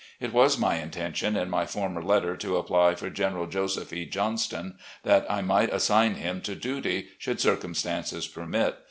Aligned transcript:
It 0.19 0.33
was 0.33 0.57
my 0.57 0.77
intention 0.77 1.35
in 1.37 1.51
my 1.51 1.67
former 1.67 2.01
letter 2.01 2.35
to 2.35 2.57
apply 2.57 2.95
for 2.95 3.11
General 3.11 3.45
Joseph 3.45 3.93
E. 3.93 4.07
Johnston, 4.07 4.79
that 5.03 5.29
I 5.31 5.41
might 5.43 5.71
assign 5.71 6.15
him 6.15 6.41
to 6.41 6.55
duty, 6.55 7.09
should 7.19 7.39
circumstances 7.39 8.25
permit. 8.27 8.79